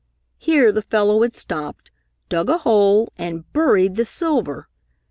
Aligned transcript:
Here 0.39 0.71
the 0.71 0.81
fellow 0.81 1.21
had 1.21 1.35
stopped, 1.35 1.91
dug 2.27 2.49
a 2.49 2.57
hole 2.57 3.09
and 3.19 3.45
buried 3.53 3.97
the 3.97 4.05
silver! 4.05 4.67